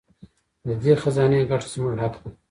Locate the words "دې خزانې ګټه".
0.83-1.67